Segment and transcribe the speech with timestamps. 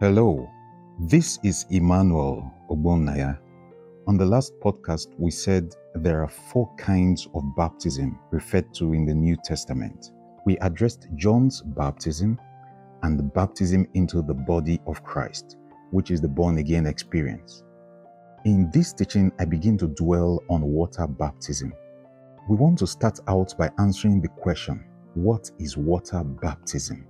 [0.00, 0.48] Hello,
[1.00, 3.36] this is Emmanuel Ogbonnaya.
[4.06, 9.04] On the last podcast, we said there are four kinds of baptism referred to in
[9.04, 10.12] the New Testament.
[10.46, 12.38] We addressed John's baptism
[13.02, 15.56] and the baptism into the body of Christ,
[15.90, 17.64] which is the born again experience.
[18.44, 21.72] In this teaching, I begin to dwell on water baptism.
[22.48, 24.84] We want to start out by answering the question
[25.14, 27.04] what is water baptism?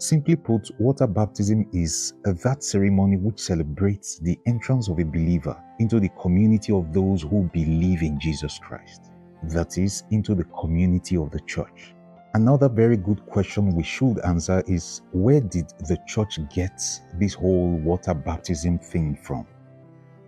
[0.00, 6.00] Simply put, water baptism is that ceremony which celebrates the entrance of a believer into
[6.00, 9.10] the community of those who believe in Jesus Christ.
[9.42, 11.94] That is, into the community of the church.
[12.32, 16.82] Another very good question we should answer is where did the church get
[17.18, 19.46] this whole water baptism thing from?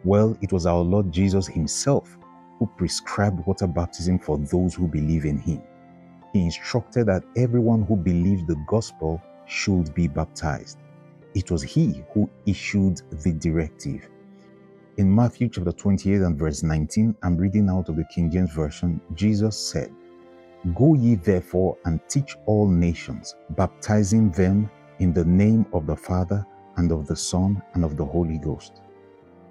[0.05, 2.19] Well, it was our Lord Jesus Himself
[2.59, 5.63] who prescribed water baptism for those who believe in Him.
[6.35, 10.79] He instructed that everyone who believed the gospel should be baptized.
[11.35, 14.09] It was he who issued the directive.
[14.97, 19.01] In Matthew chapter 28 and verse 19, I'm reading out of the King James Version,
[19.15, 19.91] Jesus said,
[20.75, 26.47] Go ye therefore and teach all nations, baptizing them in the name of the Father
[26.77, 28.81] and of the Son and of the Holy Ghost.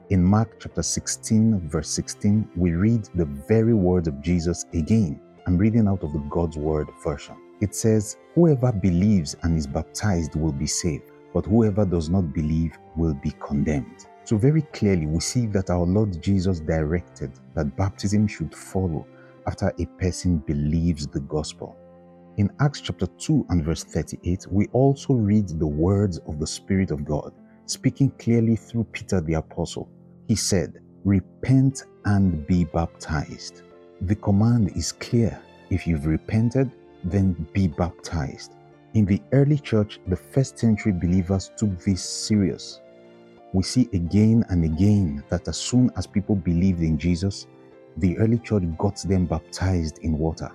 [0.09, 5.22] In Mark chapter 16, verse 16, we read the very words of Jesus again.
[5.45, 7.35] I'm reading out of the God's Word version.
[7.61, 12.77] It says, Whoever believes and is baptized will be saved, but whoever does not believe
[12.95, 14.07] will be condemned.
[14.23, 19.05] So, very clearly, we see that our Lord Jesus directed that baptism should follow
[19.47, 21.75] after a person believes the gospel.
[22.37, 26.89] In Acts chapter 2 and verse 38, we also read the words of the Spirit
[26.91, 27.33] of God,
[27.65, 29.89] speaking clearly through Peter the Apostle.
[30.27, 33.63] He said, Repent and be baptized.
[34.01, 35.39] The command is clear.
[35.69, 36.71] If you've repented,
[37.03, 38.53] then be baptized.
[38.94, 42.81] In the early church, the first century believers took this serious.
[43.53, 47.47] We see again and again that as soon as people believed in Jesus,
[47.97, 50.51] the early church got them baptized in water.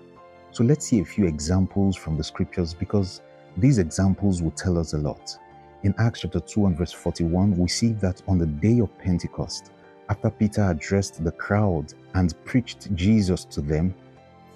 [0.51, 3.21] So let's see a few examples from the scriptures because
[3.57, 5.39] these examples will tell us a lot.
[5.83, 9.71] In Acts chapter 2 and verse 41, we see that on the day of Pentecost,
[10.09, 13.95] after Peter addressed the crowd and preached Jesus to them,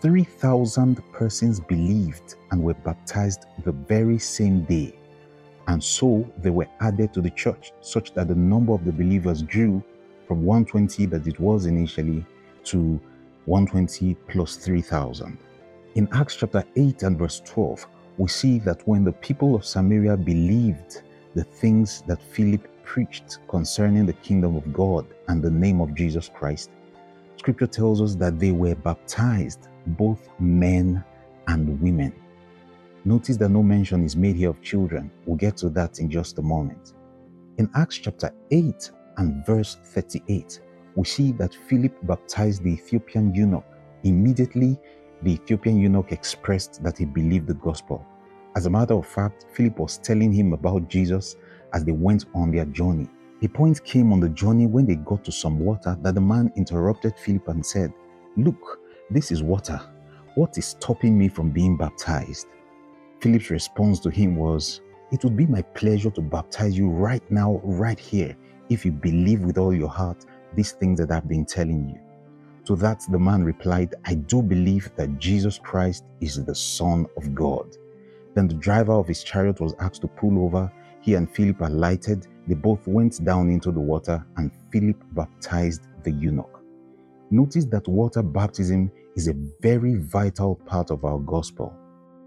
[0.01, 4.95] 3,000 persons believed and were baptized the very same day.
[5.69, 9.43] And so they were added to the church, such that the number of the believers
[9.43, 9.83] grew
[10.27, 12.25] from 120 that it was initially
[12.65, 13.01] to
[13.45, 15.37] 120 plus 3,000.
[15.97, 20.17] In Acts chapter 8 and verse 12, we see that when the people of Samaria
[20.17, 21.03] believed
[21.35, 26.31] the things that Philip preached concerning the kingdom of God and the name of Jesus
[26.33, 26.71] Christ,
[27.41, 31.03] scripture tells us that they were baptized both men
[31.49, 32.13] and women.
[33.07, 35.11] Notice that no mention is made here of children.
[35.25, 36.93] We'll get to that in just a moment.
[37.57, 40.61] In Acts chapter 8 and verse 38,
[40.95, 43.65] we see that Philip baptized the Ethiopian eunuch.
[44.05, 44.79] Immediately,
[45.23, 48.05] the Ethiopian eunuch expressed that he believed the gospel.
[48.55, 51.37] As a matter of fact, Philip was telling him about Jesus
[51.73, 53.09] as they went on their journey.
[53.43, 56.53] A point came on the journey when they got to some water that the man
[56.57, 57.93] interrupted Philip and said,
[58.37, 58.81] Look,
[59.11, 59.81] this is water.
[60.35, 62.49] What is stopping me from being baptized?
[63.21, 67.61] Philip's response to him was, It would be my pleasure to baptize you right now,
[67.65, 68.37] right here,
[68.69, 71.99] if you believe with all your heart these things that I've been telling you.
[72.67, 77.35] To that, the man replied, I do believe that Jesus Christ is the Son of
[77.35, 77.77] God.
[78.35, 80.71] Then the driver of his chariot was asked to pull over.
[81.01, 82.27] He and Philip alighted.
[82.51, 86.61] They both went down into the water, and Philip baptized the eunuch.
[87.31, 91.73] Notice that water baptism is a very vital part of our gospel.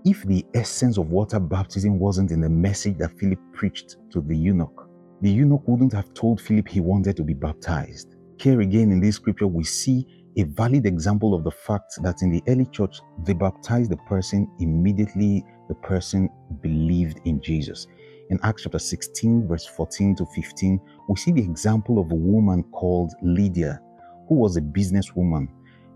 [0.06, 4.34] If the essence of water baptism wasn't in the message that Philip preached to the
[4.34, 4.90] eunuch,
[5.20, 8.16] the eunuch wouldn't have told Philip he wanted to be baptized.
[8.40, 10.08] Here again in this scripture, we see
[10.38, 14.50] a valid example of the fact that in the early church, they baptized the person
[14.62, 16.30] immediately the person
[16.62, 17.88] believed in Jesus.
[18.34, 22.64] In Acts chapter 16, verse 14 to 15, we see the example of a woman
[22.72, 23.80] called Lydia,
[24.28, 25.48] who was a businesswoman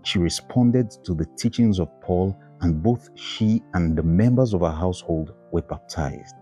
[0.04, 4.70] she responded to the teachings of Paul, and both she and the members of her
[4.70, 6.34] household were baptized.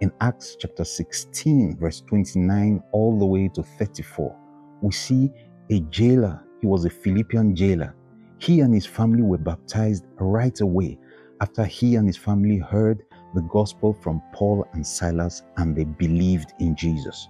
[0.00, 4.36] In Acts chapter 16, verse 29, all the way to 34,
[4.82, 5.32] we see
[5.70, 6.42] a jailer.
[6.60, 7.94] He was a Philippian jailer.
[8.38, 10.98] He and his family were baptized right away
[11.40, 13.04] after he and his family heard
[13.36, 17.28] the gospel from Paul and Silas and they believed in Jesus.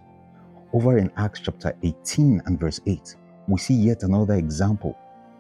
[0.73, 3.17] Over in Acts chapter 18 and verse 8,
[3.49, 4.97] we see yet another example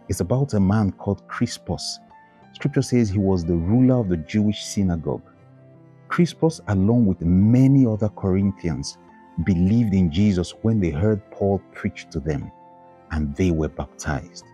[0.09, 1.99] it's about a man called Crispus.
[2.53, 5.23] Scripture says he was the ruler of the Jewish synagogue.
[6.09, 8.99] Crispus, along with many other Corinthians,
[9.45, 12.51] believed in Jesus when they heard Paul preach to them,
[13.11, 14.45] and they were baptized.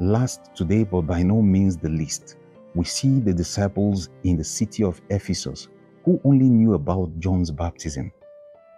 [0.00, 2.36] Last today, but by no means the least,
[2.76, 5.68] we see the disciples in the city of Ephesus
[6.04, 8.12] who only knew about John's baptism.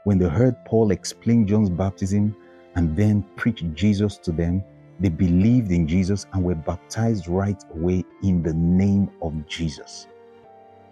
[0.04, 2.36] When they heard Paul explain John's baptism
[2.76, 4.62] and then preach Jesus to them,
[5.00, 10.06] they believed in Jesus and were baptized right away in the name of Jesus.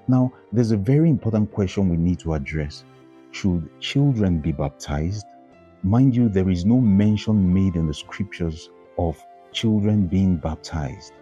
[0.08, 2.84] Now, there's a very important question we need to address.
[3.30, 5.26] Should children be baptized?
[5.84, 8.68] Mind you, there is no mention made in the scriptures
[8.98, 9.16] of
[9.52, 11.12] children being baptized.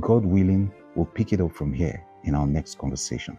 [0.00, 3.38] God willing, we'll pick it up from here in our next conversation.